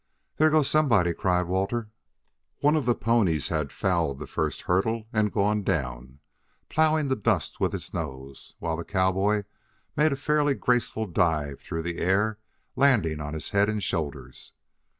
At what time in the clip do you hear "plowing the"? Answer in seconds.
6.69-7.15